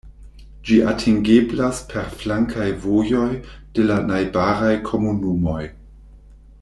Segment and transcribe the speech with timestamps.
[0.67, 3.27] Ĝi atingeblas per flankaj vojoj
[3.79, 5.61] de la najbaraj komunumoj.